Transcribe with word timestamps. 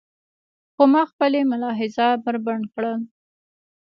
خو 0.73 0.83
ما 0.93 1.03
خپلې 1.11 1.39
ملاحظات 1.51 2.17
بربنډ 2.25 2.63
کړل. 2.73 2.99